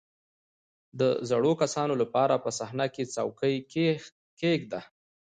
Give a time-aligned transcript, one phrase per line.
[0.99, 4.81] •د زړو کسانو لپاره په صحنه کې څوکۍ کښېږده.